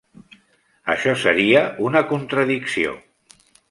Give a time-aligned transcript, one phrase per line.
[0.93, 3.01] Això seria una contradicció.